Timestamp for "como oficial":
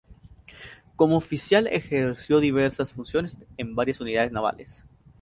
0.95-1.67